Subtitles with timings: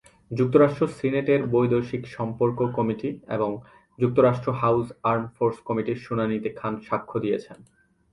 [0.31, 3.49] যুক্তরাষ্ট্র সিনেটের বৈদেশিক সম্পর্ক কমিটি এবং
[3.99, 7.57] যুক্তরাষ্ট্র হাউস আর্ম ফোর্স কমিটির শুনানিতে খান সাক্ষ্য দিয়েছেন।